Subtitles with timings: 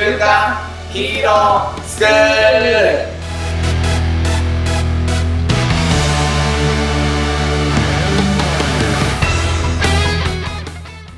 [0.00, 0.56] 週刊
[0.94, 3.06] ヒーロースクール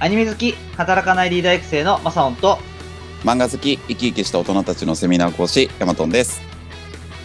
[0.00, 2.58] アニメ好き、働かないリーダー育成のマサオンと、
[3.22, 6.42] 漫画好き生き生きした大人たちのセミナー講師ヤマトンです。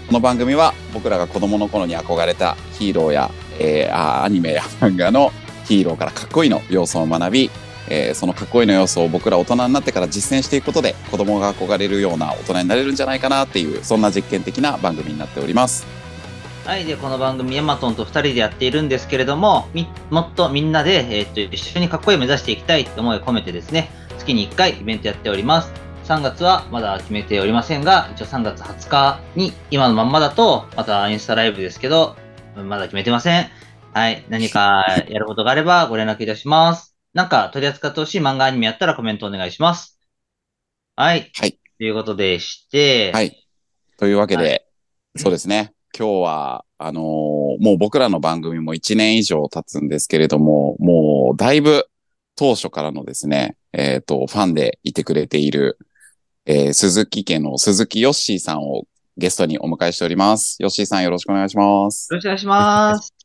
[0.06, 5.32] この番組は僕らが子供の頃に憧れたヒーローや、えーあーアニメや漫画の
[5.66, 7.50] ヒーローからかっこいいの要素を学び、
[7.90, 15.86] えーそのかっこいいの要素を僕ら大人になってから実践していくことで子供が憧れるような大人になれるんじゃないかなっていうそんな実験的な番組になっております
[16.68, 19.70] はい、で、この番組、ヤマトンと2人でやっているんですけれども、
[20.10, 25.72] もっとみんなで、えーっと、一緒にかっこいい目指していきたいって思いを込めてですね、月に1回イベントやっております。
[26.04, 32.18] 3月はまだ決めておりませんが、一応3月20日に、今のまんまだと、またインスタライブですけど、
[32.58, 33.50] まだ決めてません。
[33.94, 36.97] はい、何かやることがあればご連絡いたします。
[37.18, 40.00] なんか取り扱ってほしい漫画アニメやったらコメントお願いします。
[40.96, 41.32] はい。
[41.34, 43.44] はいということでして、はい
[43.98, 44.68] というわけで、
[45.16, 51.88] はそうですね今日はあのーもう僕らの番組も1年以上経つんですけれどももうだいぶ
[52.36, 55.80] 当初からのですねえっ、とファンでいてくれている
[56.46, 58.84] えー鈴木家の鈴木よっしーさんを
[59.18, 60.58] ゲストにお迎えしております。
[60.62, 62.10] よっしーさんよろしくお願いします。
[62.12, 63.17] よろしくお願いします。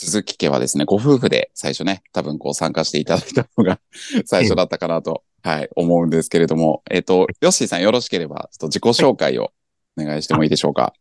[0.00, 3.80] 鈴木家はですね、ご夫婦で最初ね、多分こう参加していただいたのが
[4.24, 9.52] 最初だったかなと、はい、思うんですけれども、えっ、と、よっしーさんよろしければ、ちょっと自己紹介を
[9.98, 10.94] お願いしてもいいでしょうか？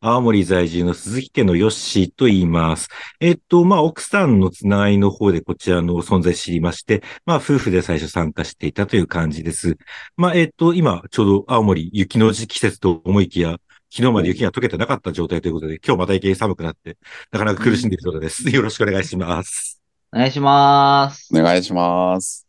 [0.00, 2.88] 青森在住の鈴木家のヨッシーと言います。
[3.18, 9.78] えっと、まあ、奥さんのつながりの方でこちらの存在知りまして、まあ、夫婦で最初参加していたという感じです。
[10.16, 13.56] まあ、えっと、今、ちょうど青森雪の時季節と思いきや、
[13.92, 16.96] 昨日まで雪が溶けてなかった状態ということで、今日また一気に寒くなって、
[17.32, 18.48] なかなか苦しんでいる状態です。
[18.48, 19.82] よろしくお願いします。
[20.12, 21.28] お願いします。
[21.36, 22.46] お願いします。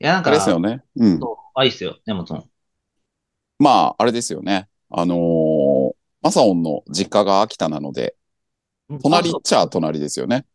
[0.00, 0.82] いや、なんか、あれですよね。
[0.94, 1.20] うん。
[1.54, 2.44] あ、いいっすよ、ヤマトン。
[3.58, 4.68] まあ、あれですよね。
[4.90, 5.92] あのー、
[6.22, 8.14] マサオンの実家が秋田なので、
[9.02, 10.46] 隣っちゃ隣ですよね。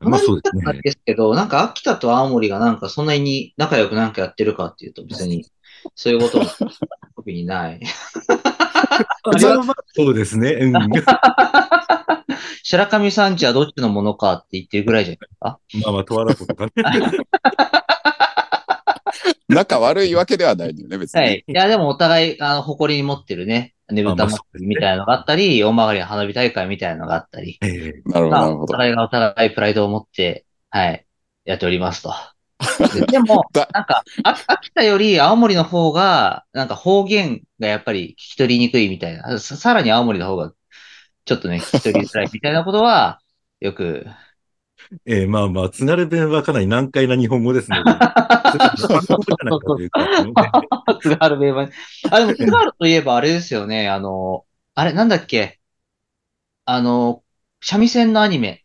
[0.00, 0.80] まあ、そうですね。
[0.82, 5.46] ですけど、なんか秋田と青森がなんかそんなに仲良くなんかやってるかっていうと別に、
[5.94, 6.46] そういうことも
[7.16, 7.80] 特にない。
[9.94, 10.52] そうですね。
[10.52, 10.72] うん。
[10.72, 10.86] ま
[12.62, 15.58] 白神山地はどっちのものかって言ってるぐらいじゃないですか？
[15.88, 16.72] あまあ、とわらことかね。
[19.48, 21.20] 仲悪いわけではないのよね、別に。
[21.20, 21.44] はい。
[21.46, 28.64] いや、でもお互い、あの、誇りに持ってるね、ねぶた祭りみたいなのがあったり、大曲の花火大会みたいなのがあったり、ええなるほど、まあ、なるほど。
[28.64, 31.04] お互いがお互いプライドを持って、はい、
[31.44, 32.14] やっておりますと。
[32.88, 40.52] ででもだ、なんか、あ秋田より青森の方が、なんか方言がやっぱり聞き取りにくいみたいな、ささらに青森の方が、
[41.24, 43.20] ちょっとね、聞き取りづらいみたいなことは、
[43.60, 44.06] よく、
[45.06, 47.90] ええまあまあ、津軽弁はかなり難解な日本語ですので。
[51.00, 51.68] 津軽弁は。
[52.10, 55.60] あ、でも津軽といえばあれですよね、あの、あれ、なんだっけ、
[56.64, 57.22] あの、
[57.60, 58.59] 三味線のアニメ、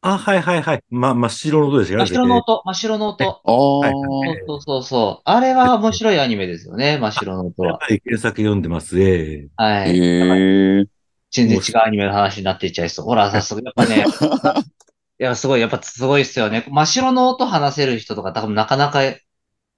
[0.00, 0.84] あ、はいはいはい。
[0.90, 3.24] ま、真っ白の音ですよ真っ白の音、真っ白の音。
[3.24, 5.22] ああ、はいそうそうそう。
[5.24, 7.78] あれは面白いアニメですよね、真っ白の音は。
[7.78, 9.00] はい、検索読んでます。
[9.00, 9.98] ええはい。
[9.98, 10.84] へえ。
[11.30, 13.04] 全然違うアニメの話になっていっちゃいそう。
[13.06, 14.04] ほら、さすが、やっぱね、
[15.20, 16.64] いや、すごい、やっぱすごいっすよね。
[16.70, 19.00] 真っ白の音話せる人とか多分なかなか、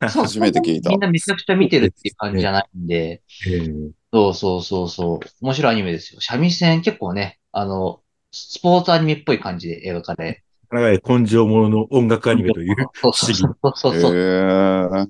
[0.08, 3.70] そう初めて聞いたみんなめちゃくちゃ見てるっていう感じじゃないんで、ええ
[4.12, 5.44] そうそうそうそう。
[5.44, 6.20] 面白いアニメですよ。
[6.20, 8.02] 三味線結構ね、あの、
[8.32, 10.42] スポーツアニメっぽい感じで描かれ。
[10.70, 12.76] なかなか根性ものの音楽アニメという。
[12.94, 14.16] そうそうそうそうそう。
[14.16, 15.06] へえ。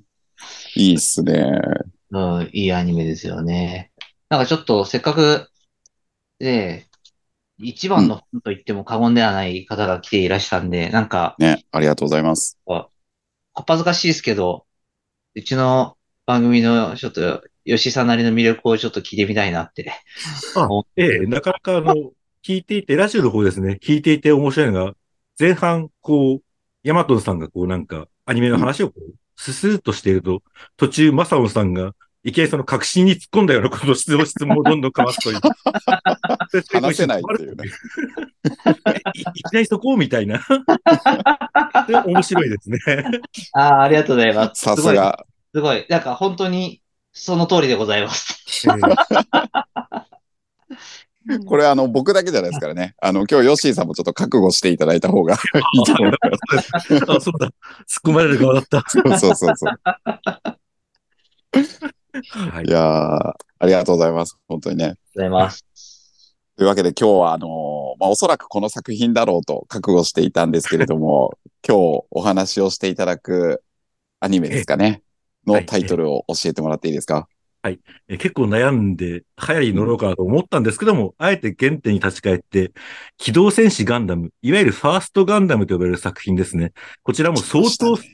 [0.77, 1.53] いいっすね。
[2.11, 3.93] うん、いいアニメですよね。
[4.29, 5.49] なんかちょっとせっかく、
[6.39, 6.87] で、
[7.59, 12.59] 一番のファンと言っても過言ではない方が来ていらしたんで、なんか、ね、ありがとうございます。
[12.65, 12.91] こ
[13.61, 14.67] っぱずかしいですけど、
[15.35, 19.93] うちの番組のちょっと、吉井さんなりの魅力をちょっと聞いてみたいなって。
[20.57, 22.13] あ、ええなかなかあの、
[22.43, 24.95] 聞いていて、ラジオの方ですね、聞いていて面白いのが、
[25.39, 26.43] 前半、こう、
[26.83, 30.43] ヤマトンさんがこうなんか、アニメの話をこう、ススーッとしていると、
[30.77, 35.41] 途中、マサオンさんが、いきなりその確信に突っ込んだようなことを質問、質問をどんどんかわすという。
[36.73, 37.69] 話せないっていうね。
[39.15, 40.39] いいきなりそこみたいな。
[41.89, 42.79] で面白いですね。
[43.53, 44.61] ああ、ありがとうございます。
[44.61, 45.25] さすが。
[45.55, 45.87] すごい。
[45.89, 46.83] なんか本当に、
[47.13, 48.67] その通りでございます。
[51.39, 52.95] これあの、僕だけじゃないですからね。
[53.01, 55.35] あの、今日ヨッシーさんもちょっと覚悟していただいた方が
[55.75, 56.19] いいと思いま
[56.61, 57.05] す。
[57.09, 57.47] あ、そうだ。
[57.47, 57.53] 突っ
[58.05, 58.83] 込まれる側だった。
[58.89, 59.81] そうそうそうそう。
[62.53, 64.37] はいいやー、ありがとうございます。
[64.49, 64.85] 本当にね。
[64.85, 65.65] ありがとうございます。
[66.57, 67.51] というわけで今日はあのー
[67.99, 73.63] まあ、おそらくこの作品だろうと覚悟していたんですけれども、 今日お話をしていただく
[74.21, 74.85] アニメですかね。
[74.85, 75.03] はい
[75.47, 77.27] のタイトルを教えてもらっていいですか？
[77.69, 77.79] え
[78.17, 79.25] 結構悩んで、流
[79.55, 82.73] 行りに乗ろうかなと思ったんですけども、あえて原点に立ち返って、
[83.19, 86.73] 機動戦士ガンダム、いわゆるファーストガンダムと呼ばれる作品ですね。
[87.03, 88.09] こちらも相当です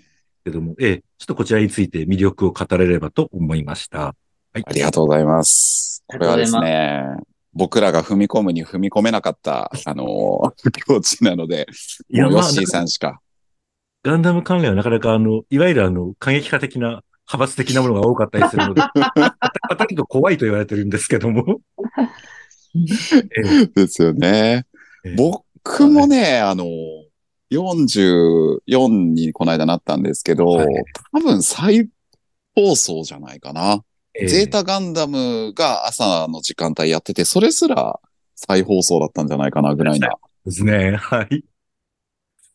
[0.44, 3.98] けども、ええ、ちょっとこちらについて魅力を語れればと思いました。
[4.00, 4.14] は
[4.56, 4.62] い。
[4.66, 6.02] ありがとうございます。
[6.08, 7.04] これはですね、
[7.52, 11.66] 僕らが踏み込むに踏み込めなかった、あのー 境地なので、
[12.10, 13.20] いやヨッシーさんしか。
[14.02, 18.82] ガンダム関連はなかなかあの、いわゆるあの、過激派的な、派閥的なものが多かったりするので、
[19.68, 21.60] 当たると怖いと言われてるんですけども。
[22.74, 24.66] え えですよね
[25.04, 25.14] ええ。
[25.16, 26.66] 僕もね、あの、
[27.50, 30.66] 44にこの間なったんですけど、はい
[31.12, 31.88] 多分再
[32.54, 33.84] 放送じゃないかな。
[34.14, 38.00] ええゼータガンダムが朝の時間帯やってて、それすら
[38.34, 40.10] 再放送だったんじゃないかなぐらいな。
[40.44, 40.96] ですね。
[40.96, 41.44] はい。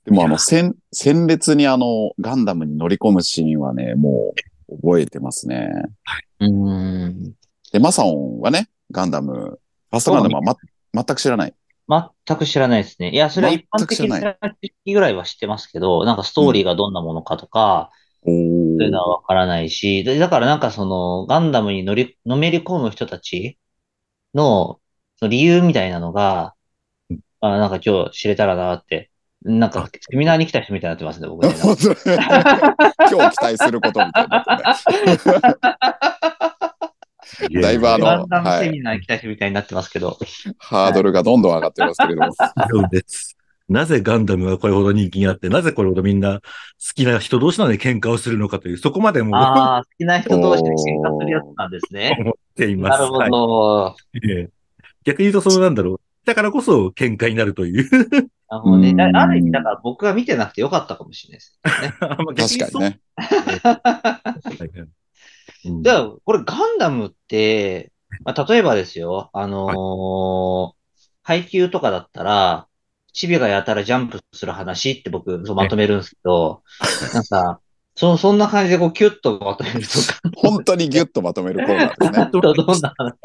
[0.05, 4.50] でもあの、戦、戦列にあの、ガンダムに乗り込むシーンはね、もう
[4.81, 5.69] 覚えてますね。
[6.39, 7.33] うーん。
[7.71, 10.55] で、マサオンはね、ガンダム、ファーストガンダムはま、
[10.93, 11.53] 全く知らない。
[11.87, 13.11] 全く知らないですね。
[13.11, 17.91] いや、それは一般全く知的らなな知識ぐらいは知ってますけど、なんかストーリーがどんなものかとか、
[18.23, 18.31] おー
[18.77, 23.59] そういうのはわからないし、でだからなんかその、ガンダムに乗り、のめり込む人たち
[24.33, 24.81] の、
[25.17, 26.55] その理由みたいなのが、
[27.41, 29.10] あ、なんか今日知れたらなって、
[29.43, 31.53] なんかセミナーに来た人みたいになってますね、僕ね。
[33.11, 34.45] 今日期待することみた いになっ
[35.19, 35.31] て
[37.49, 37.61] ね。
[37.61, 40.17] だいぶあのガンダムはいセミナーに来た人みたいになってますけど。
[40.59, 42.33] ハードルがどんどん上がってますけれども。
[42.33, 42.45] そ
[42.79, 43.35] うです。
[43.67, 46.41] なぜガンダムがこれほど人気があって、なぜこれほどみんな好
[46.93, 52.17] きな人同士なのに喧嘩をするのかという、そこまでもああ、好きな人同士で喧嘩するやつなんですね。
[52.19, 52.99] 思っています。
[52.99, 53.95] なるほはいど。
[54.27, 54.49] ええ
[55.03, 56.01] 逆に言うと、そのなんだろう。
[56.25, 57.89] だからこそ喧嘩になるという。
[58.49, 58.93] なるほどね。
[58.93, 61.93] だうんある意味、だから僕が見てなくてよかったかもしれないですね。
[62.01, 62.99] まあ逆確かにね。
[65.83, 67.91] じゃあ、これガンダムって、
[68.25, 70.81] まあ、例えばですよ、あのー
[71.23, 72.67] 配給とかだったら、
[73.13, 76.63] チビがやたらジャンプする話って僕、そうまとめるんですけど、
[77.13, 77.61] なんか、
[77.95, 82.29] そ、そんな感じでこう、キュッとまとめるとか、本当にギュッとまとめるコーナーですね。
[82.33, 83.15] どどんな話？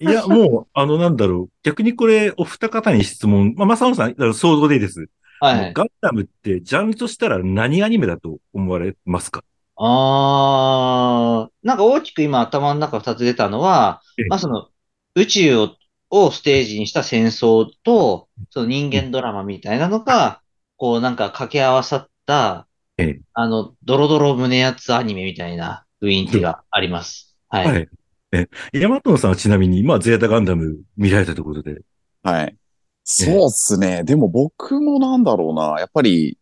[0.00, 1.52] いや、もう、あの、なんだろう。
[1.62, 3.54] 逆にこれ、お二方に質問。
[3.56, 5.08] まあ、まさのさん、想像でいいです。
[5.40, 5.72] はい。
[5.74, 9.44] ガンダムって、ジャンルとしたら何アニメだと思われますか？
[9.76, 14.68] あー、なんか大きく今頭の中二つ出たのはええ、まあその、
[15.14, 15.76] 宇宙を、
[16.10, 20.42] をステージにした戦争と、その人間ドラマみたいなのが、
[20.76, 22.66] こうなんか掛け合わさった
[22.98, 27.36] ええ、あの、ドロドロ胸熱アニメみたいな雰囲気があります。
[27.48, 27.68] はい。
[27.68, 27.88] はい。
[28.32, 31.82] え、ヤマトンさんはちなみに、まあ、ゼータガンダム見られたということで。
[32.22, 32.56] はい。
[33.02, 34.04] そうっすね。
[34.04, 35.80] でも僕もなんだろうな。
[35.80, 36.38] やっぱり、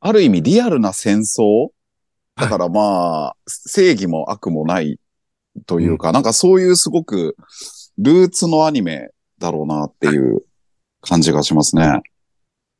[0.00, 1.70] ある意味リアルな戦争？
[2.36, 5.00] だからまあ、正義も悪もない
[5.66, 7.36] というか、なんかそういうすごく
[7.98, 10.42] ルーツのアニメだろうなっていう
[11.00, 12.02] 感じがしますね。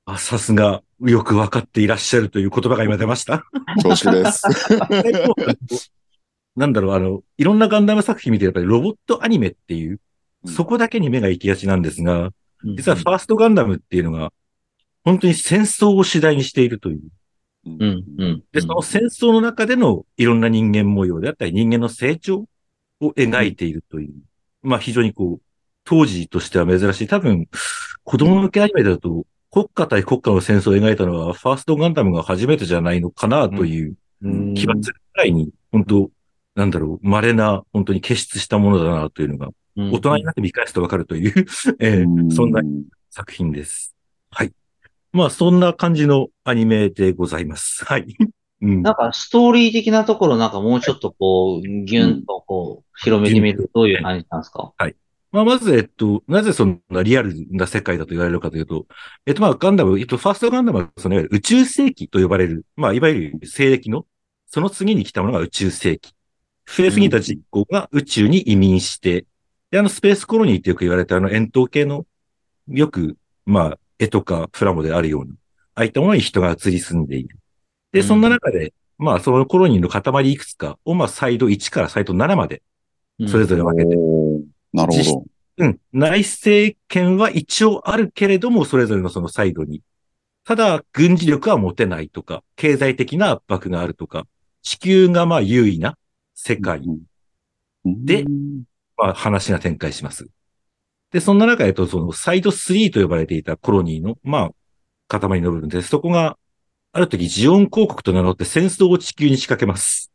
[0.04, 3.44] あ、さすが、よくわかっていらっしゃるという言葉が今出ました。
[3.82, 4.42] 恐縮です。
[6.56, 9.98] なんだろう、あの、いろんなガンダム作品見て、やっぱりロボットアニメっていう、うん
[10.48, 12.30] そこだけに目が行きがちなんですが、
[12.62, 14.32] うん実はファーストガンダムっていうのが、
[15.04, 17.00] 本当に戦争を主題にしているという。
[17.66, 18.44] うんうん、うん。
[18.52, 22.46] で、その戦争の中でのいろんな人間模様であったり、人間の成長
[23.00, 24.14] を描いているという。
[24.62, 25.42] まあ非常にこう、
[25.84, 27.06] 当時としては珍しい。
[27.08, 27.48] 多分、
[28.04, 36.10] 子供向けアニメだと、国家対国家の戦争を描いたのは、ファーストガンダムが初めてじゃないのかなといううん気はするくらいに、本当
[36.56, 41.32] なんだろう、稀な、本当に傑出したものだなというのが、うん大人になって見返すとわかるという、
[41.80, 43.94] えーそんなうん作品です。
[44.30, 44.52] はい。
[45.12, 47.84] まあ、そんな感じのアニメでございます。
[47.84, 48.06] はい。
[48.62, 48.82] うん。
[48.82, 54.72] なんかストーリー的なところなんかもうちょっとこう、ギュンとこう、広めてみるとどういう感じなんですか？
[55.32, 58.86] まあ、まず、えっと、なぜそんなリアルな世界だと言われるかというと、
[59.26, 64.06] えっと、まあ、ガンダム、えっと、ファーストガンダムは、その、いわゆる宇宙世紀と呼ばれる、まあ、いわゆる西暦の、
[64.46, 66.12] その次に来たものが宇宙世紀。
[66.66, 69.24] 増えすぎた人口が宇宙に移民して、
[69.70, 72.06] で、あの、スペースコロニーってよく言われたあの、円筒形の、
[72.68, 75.32] よく、まあ、絵とかプラモであるような、
[75.74, 77.38] ああいったものに人が移り住んでいる。
[77.92, 82.62] で、そんな中で、まあ、そのコロニーの塊いくつかを、まあ、サイド1からサイド7まで、
[83.28, 84.42] それぞれ分けておー
[84.72, 85.24] なるほど。
[85.58, 85.78] うん。
[85.92, 89.82] 内政権は一応あるけれども、それぞれのそのサイドに。
[90.44, 94.26] ただ、軍事力は持てないとか、経済的な圧迫があるとか、
[94.62, 95.96] 地球がまあ優位な
[96.36, 96.82] 世界、
[97.84, 98.62] でうん
[98.96, 100.28] まあ話が展開します。
[101.10, 104.50] で、そんな中でと、そのサイド3と呼ばれていたコロニーの、ま
[105.08, 106.36] あ、塊の部分で、そこが
[106.92, 110.12] ある時ジオン広告と名乗って戦争を地球に仕掛けます。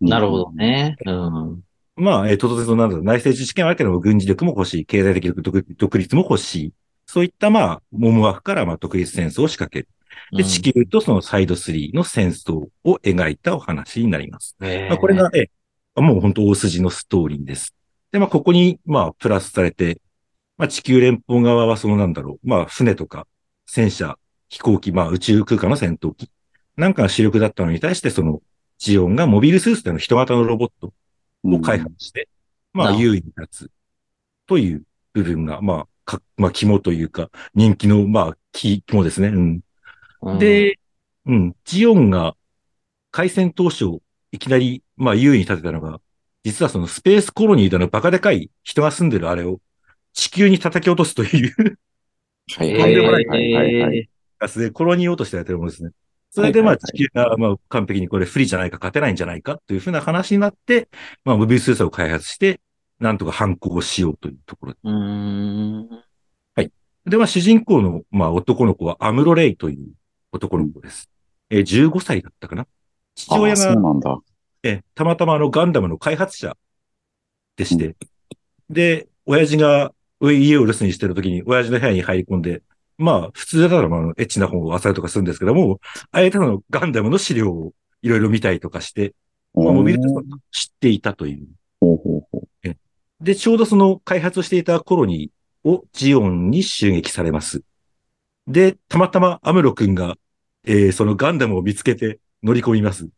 [0.00, 0.52] なるほど。
[0.52, 0.96] ね。
[1.06, 1.62] うん。
[1.96, 6.72] まあ、えー、当然そのなんだ内政知見はあるけども、軍事力も欲しい、経済的独独立も欲しい。
[7.06, 9.88] そういった、まあ、思惑から、まあ、独立戦争を仕掛ける。
[10.36, 14.56] で、地球とそのサイド3の戦争を描いたお話になります。
[14.58, 15.48] うん、まあ、これが、えー、
[15.96, 17.74] もう本当大筋のストーリーです。
[18.12, 20.00] で、まあ、ここに、まあ、プラスされて、
[20.56, 23.26] まあ、地球連邦側はそのなんだろう、まあ、船とか、
[23.66, 24.18] 戦車、
[24.48, 26.30] 飛行機、まあ、宇宙空間の戦闘機、
[26.76, 28.40] なんかが主力だったのに対して、その、
[28.78, 30.92] ジオンがモビルスーツでの人型のロボット
[31.44, 32.28] を開発して、
[32.72, 33.70] まあ、優位に立つ
[34.46, 34.82] という
[35.12, 39.28] 部分が、まあ、か、まあ、肝というか、人気の、まあ、肝ですね。
[39.28, 39.60] うん。
[40.22, 40.78] うん、で、
[41.26, 42.34] うん、ジオンが
[43.10, 44.00] 開戦当初、
[44.32, 46.00] いきなり、まあ、優位に立てたのが、
[46.42, 49.60] 実はそのスペースコロニーでのバカでかい人が住んでるあれを
[50.12, 51.78] 地球に叩き落とすという
[52.56, 54.08] はいはいはいはいはいはい。
[54.38, 55.90] ガスでコロニー落としてやってるものですね。
[56.30, 60.88] それでまあ地球がまあ完璧にこれ不利じゃないか勝てないんじゃないかというふうな話になって、
[61.24, 62.60] まあモビルスーツを開発して、
[62.98, 64.74] なんとか反抗をしようというところ。
[64.82, 65.88] うん。
[67.04, 69.92] で、まあ主人公のまあ男の子はアムロレイという
[70.32, 71.10] 男の子です。
[71.50, 71.60] えー、
[71.90, 72.66] 15歳だったかな
[73.14, 73.74] 父親が。
[74.64, 76.56] えーたまたまあのガンダムの開発者
[77.56, 77.96] でして、
[78.70, 82.62] で、親父が家を留守にしてる時に親父の部屋に入り込んで、
[82.98, 85.80] まあ、普通だったら、まあ、エッチな本を漁るとかするんですけども、
[86.12, 89.14] あえてのガンダムの資料をいろいろ見たりとかして、
[89.54, 90.14] まあ、モビルス
[90.50, 91.46] 知っていたという。
[91.80, 92.76] ほうほうほう。
[93.20, 95.30] で、ちょうどその開発していた頃に、
[95.64, 97.62] をジオンに襲撃されます。
[98.48, 100.16] で、たまたまアムロ君が、
[100.64, 103.08] えーそのガンダムを見つけて乗り込みます。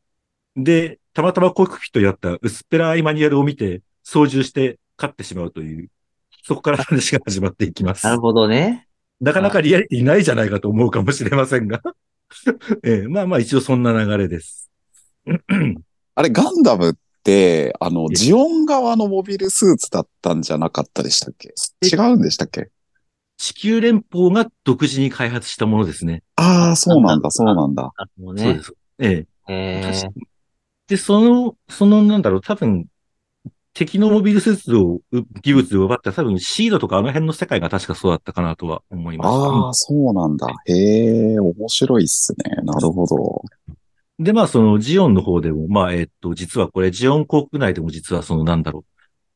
[0.57, 5.89] で、たまたまコックピットにあった薄っぺらいマニュアルを見て、操縦して勝ってしまうという、
[6.45, 8.05] そこから話が始まっていきます。
[8.05, 8.87] なるほどね。
[9.21, 11.81] なかなかリアリティないじゃないかと思うかもしれませんが。
[12.85, 14.71] ええまあまあ一応そんな流れです。
[16.17, 21.55] あれ、ガンダムって、あの、えジオン側のモビルスーツだったんじゃなかったでしたっけ？
[21.83, 22.71] 違うんでしたっけ？
[23.37, 26.23] 地球連邦が独自に開発したものですね。
[26.37, 27.93] ああ、そうなんだ、そうなんだ。
[27.97, 28.63] なるほどねそうで。
[28.63, 28.75] す。
[28.99, 30.35] えええー
[30.87, 32.87] で、その、そのなんだろう、多分、
[33.73, 39.29] 敵のモビルスーツを、う技術を奪った多分シードとかあの辺の世界が確かそうだったかなとは思います。
[39.29, 40.47] ああ、そうなんだ。
[40.67, 42.63] へえ、面白いっすね。
[42.63, 43.43] なるほど。
[44.19, 48.85] で、まあ、その、ジオンの方でも、まあ、えっと、実はこれ、ジオン国内でも実はその、なんだろ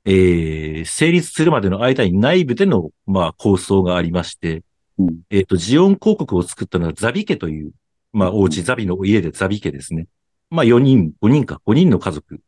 [0.05, 4.62] う、えー、成立するまでの間に内部での、まあ、構想がありまして、
[4.99, 5.21] うん。
[5.31, 7.73] えっと、ジオン広告を作ったのはザビ家という、
[8.12, 10.07] まあ、お家、ザビの家でザビ家ですね。
[10.50, 12.41] まあ、4人、5人か、5人の家族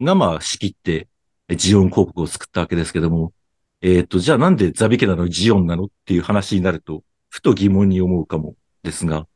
[0.00, 1.08] が、まあ、仕切って、
[1.48, 3.32] えジオン広告を作ったわけですけども、
[3.80, 5.26] えっと、じゃあなんでザビ家なの？
[5.26, 5.84] にジオンなの？
[5.84, 9.26] っていう話になると、ふと疑問に思うかもですが。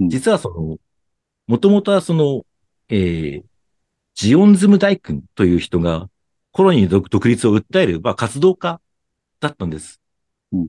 [0.00, 0.08] う、ん。
[0.08, 0.78] 実はその、
[1.46, 2.44] もともとはその、
[2.88, 3.44] えー、
[4.14, 6.08] ジオンズム大君という人が、
[6.52, 8.80] コロニーの独独立を訴える、まあ、活動家
[9.38, 10.00] だったんです。
[10.52, 10.68] うん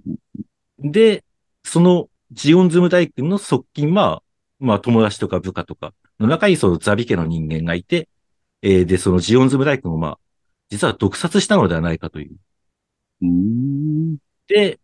[0.84, 1.24] で、
[1.64, 4.24] そのジオンズム大君の側近は、
[4.62, 8.08] まあ友達とか部下とかの中にそのザビ家の人間がいて、
[8.62, 10.20] えーで、そのジオンズム大君をまあ、
[10.70, 12.36] 実は毒殺したのではないかという。
[13.22, 14.18] うーん。
[14.48, 14.80] で、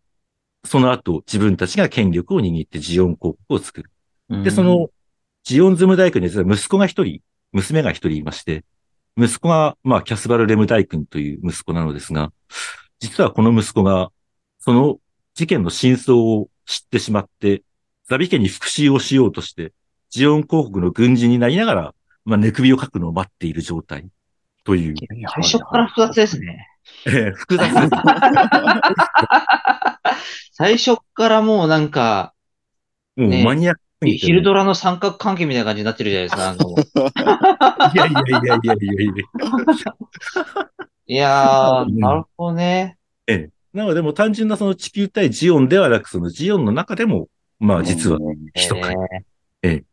[0.66, 3.92] その後自分たちが権力を握ってジオン広告を作る。
[4.44, 4.90] で、そ、の、
[5.44, 7.22] ジオンズム大君に実は息子が一人、
[7.54, 8.66] 娘が一人いまして、
[9.18, 12.34] 息子が、まあ、キャスバル・レム大君という息子なのですが、
[13.00, 14.12] 実はこの息子が、
[14.60, 15.00] その
[15.34, 17.64] 事件の真相を知ってしまって、
[18.08, 19.74] ザビ家に復讐をしようとして、
[20.10, 24.08] ジオン広告の軍人になりながら、まあ、寝首をかくのを待っている状態
[24.64, 24.96] という、
[25.34, 26.68] 最初から複雑ですね。
[27.06, 27.90] えー複雑です。
[30.54, 32.34] 最初からもうなんか、
[33.18, 36.44] ねもうマニアックにヒルドラの三角関係みたいな感じになってるじゃないですか。
[36.46, 36.84] なんかもうい
[37.98, 39.14] やいやいやいやいやいや。
[41.10, 42.98] いやー、うんなるほどね。
[43.74, 47.28] なので、もう単純なその地球対ジオンではなく、そのジオンの中でも、
[47.60, 48.96] まあ実はうん一回
[49.64, 49.84] え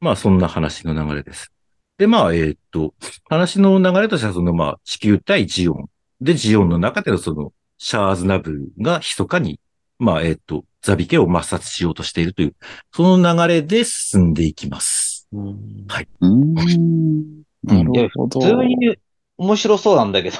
[0.00, 1.52] まあそんな話の流れです。
[1.98, 2.94] で、まあ、えーっと、
[3.28, 5.88] 話の流れとしては、そのまあ地球対ジオン。
[6.20, 9.60] で、ジオンの中でのそのシャーズナブルが密かに、
[9.98, 12.56] まあ、えーっと、ザビ家を抹殺しようとしているという、
[12.92, 15.28] その流れで進んでいきます。
[15.32, 15.86] ーうん
[16.20, 17.42] うーん。
[17.62, 18.40] なるほど。
[18.40, 18.96] 普通に
[19.36, 20.38] 面白そうなんだけど。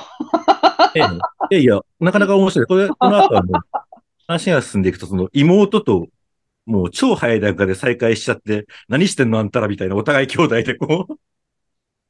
[0.94, 1.02] ええ
[1.50, 2.66] いやいや、なかなか面白い。
[2.66, 3.78] これ、この後はもう、
[4.26, 6.08] 話が進んでいくと、その妹と、
[6.66, 11.16] もう超早い段階で再会しちゃって、何してんのあんたらみたいなお互い兄弟でこう。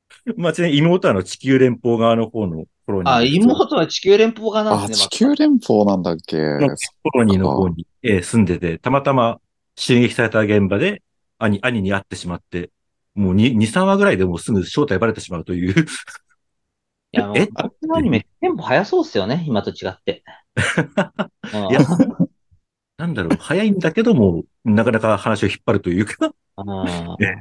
[0.37, 3.13] まあ、ちなみに妹はあの地球連邦側の方のコロニー。
[3.13, 5.07] あ、妹は地球連邦側なんあ、ですね。
[5.07, 6.37] 地球連邦なんだっけ？
[6.59, 9.41] のコロニーの方に、えー住んでて、たまたま
[9.77, 11.03] 襲撃された現場で
[11.39, 12.71] 兄、兄に会ってしまって、
[13.15, 15.87] もう2、2、3話ぐらいでもうすぐ正体バレてしまうという。
[17.13, 20.25] いや、も うえこのアニメ、テンポ早そうっすよね、今と違って。
[21.53, 21.81] う んいや、
[23.03, 27.35] なんだろう、早いんだけども、なかなか話を引っ張るというか、うんえ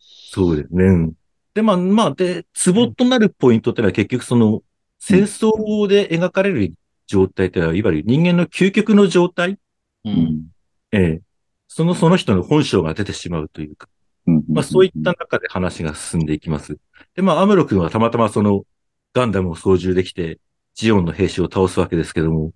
[0.00, 0.84] そうですね。
[0.84, 1.12] うん
[1.54, 4.64] で、まあ、まあ、で、ツボとなるポイントってのは結局その、
[4.98, 6.74] 戦争で描かれる
[7.06, 9.58] 状態ってのは、いわゆる人間の究極の状態、う。
[10.04, 10.46] うんん。
[10.90, 11.20] ええ、
[11.68, 13.88] その、その人の本性が出てしまうというか、
[14.26, 14.44] うん。
[14.48, 16.76] まあそういった中で話が進んでいきます。
[17.14, 18.64] で、まあアムロ君はたまたまその
[19.12, 20.40] ガンダムを操縦できて、
[20.74, 22.52] ジオンの兵士を倒すわけですけども、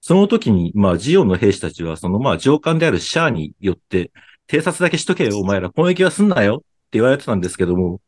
[0.00, 4.10] その時に、まあジオンの兵士たちは、そのまあ上官であるシャアによって、
[4.48, 8.00] 偵察だけしとけよ、お前ら攻撃はすんなよって言われてたんですけども、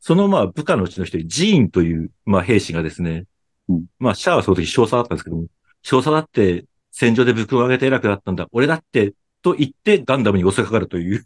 [0.00, 3.24] そのまあ部下のうちの一人、ジーンという、まあ兵士がですね、
[3.68, 5.46] うんまあシャアはその時少佐だったんですけども、
[5.82, 11.24] 少佐だって戦場で武勲を上げて偉くなったんだ、俺だって、と言ってガンダムに襲いかかるという、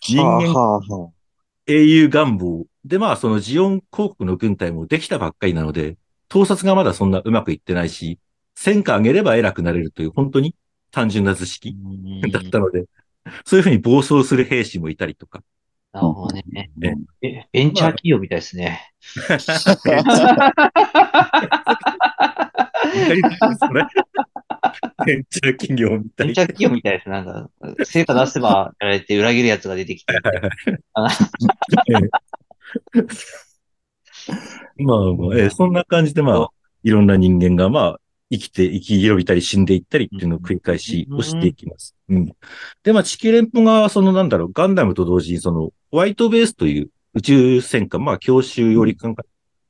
[0.00, 0.54] 人間
[1.66, 2.66] 英雄願望。
[2.84, 5.96] で、まあ、そのジオン広告の軍隊もできたばっかりなので、
[6.28, 8.20] 盗撮がまだそんなうまくいってないし、
[8.56, 10.56] 戦果上げれば偉くなれるという、本当に
[10.90, 11.76] 単純な図式
[12.32, 12.86] だったので、
[13.44, 15.42] そういうふうに暴走する兵士もいたりとか。
[15.92, 16.70] なるほどね。
[17.22, 18.80] ええ、ベンチャー企業みたいですね。
[19.28, 19.36] ベ
[25.16, 27.08] ンチャー企業みたいベンチャー企業みたいです。
[27.08, 27.50] なんか、
[27.84, 30.14] 成果出せばやられて裏切るやつが出てきて。
[30.94, 31.02] あ
[34.78, 36.48] まあまあ、ええそんな感じでまあ、
[36.82, 41.94] いろんな人間がまあ、生きて、生き延びたり死んでいったりっていうのを繰り返しをしていきます。
[42.08, 42.32] うん。
[42.82, 49.14] で、まあ、地球連邦側はそのなんだろう、ガンダムと同時にその、ホワイトベースという宇宙戦艦、まあ、強襲より艦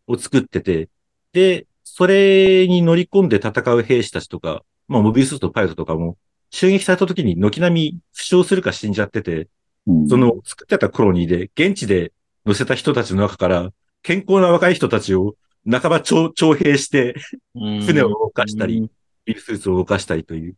[0.07, 0.89] を作ってて、
[1.33, 6.17] で、それに乗り込んで戦う兵士たちとか、まあ、モビルスーツとパイロットとかも、
[6.51, 9.49] 襲撃された時に軒並み負傷するか死んじゃってて、
[9.87, 12.13] うんその作ってたコロニーで、現地で
[12.45, 13.71] 乗せた人たちの中から、
[14.03, 15.37] 健康な若い人たちを
[15.69, 17.17] 半ば徴徴兵して、
[17.55, 18.91] 船を動かしたり、
[19.25, 20.55] ビーフスーツを動かしたりという。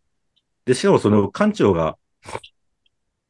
[0.64, 1.96] で、しかもその艦長が、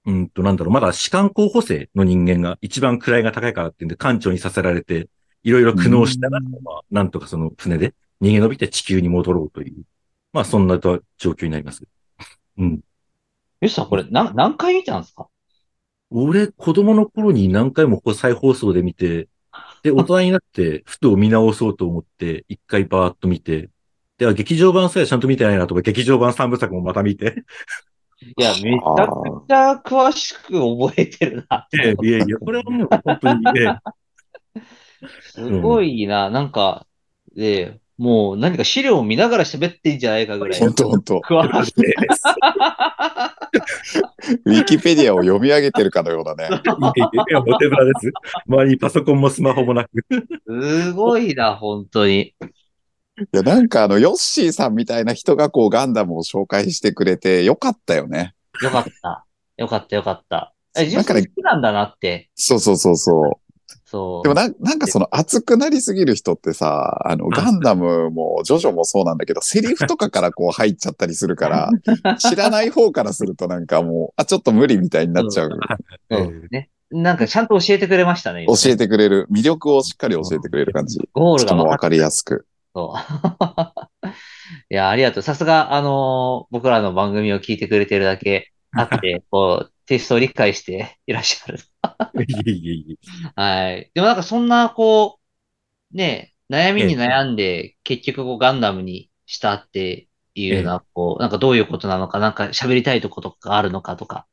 [0.05, 5.09] うんと、なんだろう、まだ士官候補生の人間が一番位が高いからっていうんで、艦長にさせられて、
[5.43, 9.85] いろいろ苦悩しながら、まあ、なんとかその船で逃げ延びて地球に戻ろうという、
[10.33, 11.85] まあ、そんな状況になります。
[12.59, 12.81] うん。
[13.61, 15.29] よしさん、これ何、何回見たんですか？
[16.11, 19.29] 俺、子供の頃に何回もこう再放送で見て、
[19.83, 23.71] で、大人になって、ふと見直そうと思って、一回バーッと見て、
[24.19, 27.45] では劇場版さえちゃんと見てないなとか、劇場版三部作もまた見て、
[28.21, 31.69] いや、 めちゃくちゃ詳しく覚えてるな。
[31.83, 33.79] ええいやいや、これはもう本当に、ええ
[35.21, 36.31] すごいな。
[36.31, 36.87] なんか、
[37.35, 40.61] で、もう何か資料を見ながら喋ってんじゃないかぐらい。
[40.61, 41.19] 本当本当。
[41.19, 41.73] 詳しい。
[44.45, 46.49] ウィキペディアを読み上げてるかのようだね。
[46.49, 46.53] い
[47.33, 48.13] やお手ぶらです。
[48.47, 49.91] 周りにパソコンもスマホもなく。
[50.47, 52.21] すごいな、本当に。
[52.21, 52.35] い
[53.33, 58.35] や、なんかあの、ヨッシーさんみたいな人がこうガンダムを紹介してくれてよかったよね。
[58.63, 59.25] よかった。
[59.57, 60.55] よかった、よかった。
[60.77, 62.31] え、なんか好きなんだなって。
[62.37, 63.33] そうそうそうそう。
[63.91, 64.23] そう。
[64.23, 71.71] でもななんかその熱くなりすぎる人ってさ、あの、ガンダムもジョジョもそうなんだけど、セリフとかからこう入っちゃったりするから、
[72.21, 75.51] 知らない方からするとなんかもう、あ、ちょっと無理みたいになっちゃう。
[76.13, 76.69] そうね。
[76.91, 78.45] なんかちゃんと教えてくれましたね。
[78.45, 81.01] 今教えてくれる、魅力をしっかり教えてくれる感じ。
[81.15, 82.47] ゴールがもわかりやすく。
[82.75, 84.05] そう。
[84.71, 85.23] いや、ありがとう。
[85.23, 91.59] さすが、あのー僕らの番組を聞いてくれてるだけあって、こう、テイストを理解していらっしゃる。
[91.59, 92.99] いえいえい
[93.37, 93.41] え。
[93.41, 93.91] はい。
[93.95, 95.19] でもなんかそんな、こ
[95.95, 104.27] う、ね、悩みに悩んで、結局こうガンダムにしたっていうような、こう、なんかどういうことなのか、なんか喋りたいとことかあるのかとか、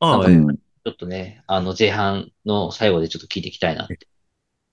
[0.00, 0.18] あ。
[0.84, 3.98] ちょっとね、あの、前半の最後でちょっと聞いていきたいなって。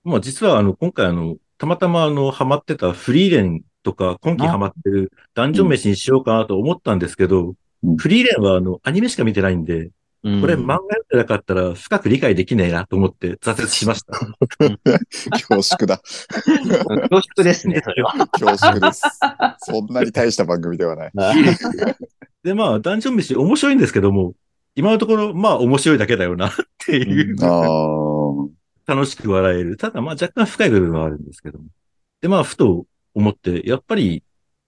[0.05, 7.55] まあ実はあの、今回あの、たまたまあの、ハマってたフリーレンとか、今期ハマってるダンジョン飯にしようかなと思ったんですけど、うん
[7.97, 9.91] フリーレンはあの、アニメしか見てないんで、
[10.23, 14.19] うんこれ漫画読んでなかったら深く理解できないなと思って挫折しました。
[15.31, 15.99] 恐縮だ。
[15.99, 18.13] 恐縮ですね、それは。
[18.33, 19.01] 恐縮です。
[19.59, 21.11] そんなに大した番組ではない。
[22.43, 24.33] で、まあ、ダンジョン飯面白いんですけども、
[24.75, 27.75] 今のところ、まあ面白いだけだよなっていう、あ
[28.87, 28.93] あ。
[28.95, 29.77] 楽しく笑える。
[29.77, 31.65] ただまあ若干深い部分はあるんですけども。
[32.21, 34.23] で、まあふと思って、やっぱり、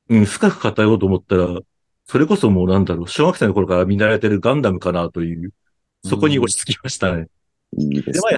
[0.09, 1.59] うん、深く語ろうと思ったら、
[2.07, 5.53] それこそもうなんだろう、小学生の頃から見慣れてるガンダムかなという、
[6.03, 7.27] そこに落ち着きましたね。
[7.77, 8.37] いいですね。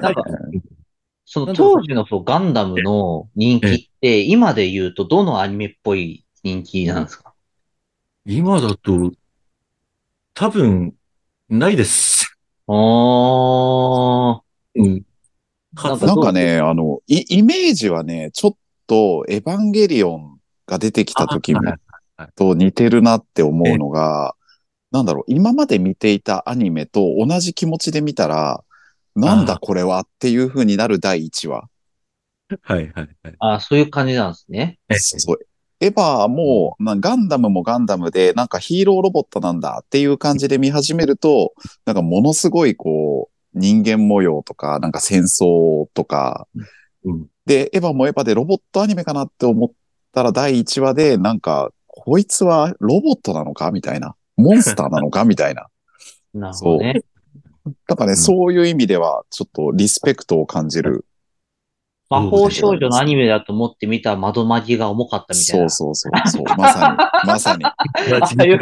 [1.26, 7.34] その当時のそうガンダムの人気って、今で言うとどのアニメっぽい人気なんですか？
[8.26, 9.12] 今だと、
[10.34, 10.94] 多分、
[11.50, 12.38] ないです。
[12.68, 14.42] お
[14.76, 15.04] なん
[15.76, 21.80] かなんかね、あの、イイメージはね、ちょっとエヴァンゲリオンが出てきた時あはいはい
[22.36, 24.36] と似てるなって思うのが、
[24.92, 28.64] なんだろう、今まで見ていたアニメと同じ気持ちで見たら、
[29.16, 31.70] なんだこれはっていう風になる第1話。
[32.62, 33.36] はいはいはい。
[33.40, 34.80] あそういう感じなんですね。
[34.90, 35.38] えそう。
[35.80, 41.54] エヴァも、なガンダムもガンダムで、なんかヒーローロボットなんだっていう感じで見始めると、
[41.86, 46.48] なんかものすごいこう、人間模様とか、なんか戦争とか、
[47.04, 47.28] うん。
[47.46, 49.72] で、エヴァもエヴァでロボットアニメかなって思っ
[50.14, 51.72] たら第1話で、なんか、
[52.06, 54.14] こいつはロボットなのかみたいな。
[54.36, 55.68] モンスターなのかみたいな。
[56.36, 57.02] なるほどね。
[57.88, 61.06] だからね、うんそういう意味では、ちょっとリスペクトを感じる。
[62.10, 65.70] 魔法少女のアニメだと思って見た窓マギが重かったみたいな。
[65.70, 66.58] そうそうそうそう。
[66.58, 68.60] まさに、 まさに、まさそういう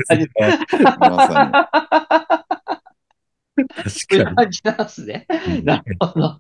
[3.58, 5.26] 確か感じなんですね。
[5.48, 5.66] に。
[5.66, 6.40] なるほど。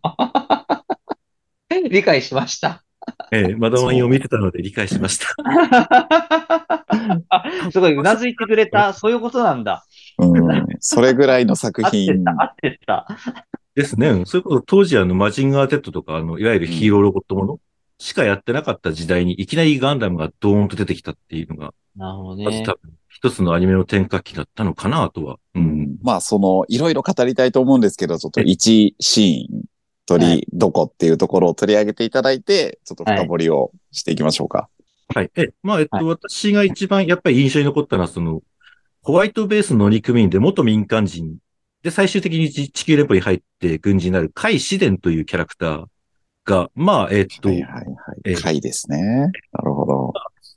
[1.90, 2.84] 理解しました。
[3.34, 5.28] ええ、窓マギを見てたので理解しました。
[7.30, 8.92] あすごい、うなずいてくれた。
[8.94, 9.86] そういうことなんだ。
[10.18, 10.28] に。
[10.28, 10.66] うん。
[10.80, 12.24] それぐらいの作合って品。
[12.26, 13.08] た、合ってた。
[13.74, 14.26] ですね。
[14.26, 17.60] そういうこと、当時あの、マジンガー Z とか、あの、いわゆるヒーローロボットもの
[18.00, 22.74] しかやってなかった時代に、いきなりガンダムがドーンと出てきたっていうのが、なるほどねまず多。
[22.74, 25.38] 分、一つのアニメの転換期だったのかなとは。
[25.56, 25.60] う。
[25.60, 29.64] うんんまあ、その、いろいろ語りたいと思うんですけど、ちょっと一シーン、
[30.12, 34.70] 取り、はいどこっていうところを取り上げていただいて、ちょっと深掘りをしていきましょうか。
[35.14, 35.32] はい。
[35.36, 38.42] え、まあ、えっと、はい私が一番やっぱり印象に残ったのは、その、
[39.02, 41.38] ホワイトベースの乗組員で元民間人
[41.84, 45.86] で、最終的に地地球連邦に入って軍人になる海自伝というキャラクター
[46.46, 48.62] が、まあ、えっと、はいはいはい。
[48.62, 49.32] ですね。
[49.52, 50.14] なるほど。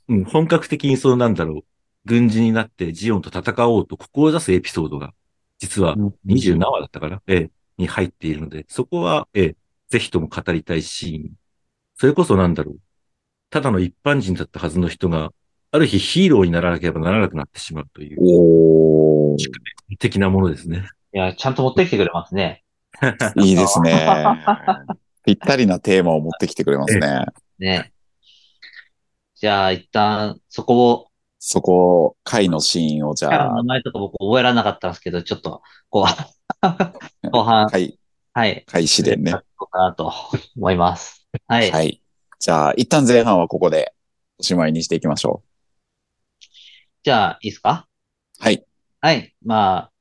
[0.07, 1.61] うん、本格的にそうなんだろう。
[2.05, 5.13] 軍人になってジオンと戦おうと志すエピソードが、
[5.57, 5.95] 実は
[6.27, 9.55] 27話だったかな、ええ、に入っているので、そこは、ええ、
[9.89, 11.33] ぜひとも語りたいシーン。
[11.95, 12.79] それこそなんだろう。
[13.49, 15.31] ただの一般人だったはずの人が、
[15.71, 19.37] ある日ヒーローにならなければならなくなってしまうという、おー。
[19.99, 20.87] 的なものですね。
[21.13, 22.63] いや、ちゃんと持ってきてくれますね。
[23.37, 24.07] いいですね。
[25.25, 27.25] ぴったりなテーマを持ってきてくれますね。
[27.59, 27.93] ね。
[29.35, 31.07] じゃあ、一旦、そこを、
[31.47, 36.05] そこ、回のシーンをじゃあ、の名前とか僕覚えられなかったんですけど、ちょっと、こう、
[37.29, 37.99] 後半、回、
[38.33, 38.63] はい。
[38.65, 39.29] 回試伝ね。
[39.29, 40.11] やっていこうかなと
[40.57, 41.27] 思います。
[41.47, 41.69] はい。
[41.69, 42.01] はい。
[42.39, 43.93] じゃあ、一旦前半はここで
[44.39, 45.43] おしまいにしていきましょ
[47.03, 47.85] じゃあ、いいですか？
[48.41, 48.43] う。
[48.43, 48.65] はい。
[49.01, 49.35] はい。
[49.45, 49.91] まあ、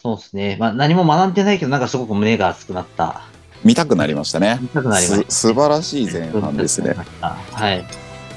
[0.00, 0.56] そうですね。
[0.60, 3.22] まあ、何も学んでないけど、なんかすごく胸が熱くなった。
[3.64, 4.58] 見たくなりましたね。
[4.62, 5.30] 見たくなりました。
[5.32, 6.94] す素晴らしい前半ですね。
[7.20, 7.84] はい。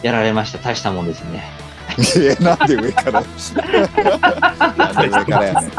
[0.01, 0.57] やられました。
[0.57, 1.62] 大したもんですね。
[1.97, 3.21] いや、なんで上から。
[3.21, 5.71] なんで上からやねん。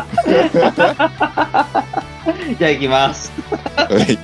[2.58, 3.32] じゃあ行きます。
[3.76, 4.18] はい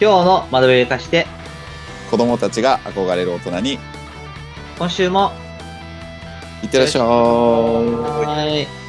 [0.00, 1.26] 今日の窓辺を生かして、
[2.10, 3.78] 子供たちが憧れる大人に、
[4.76, 5.32] 今週も
[6.62, 8.83] いってらっしゃい。